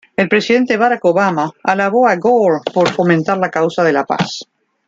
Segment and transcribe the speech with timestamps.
[0.17, 4.41] El presidente Barack Obama alabó a Gore por fomentar la causa de la paz.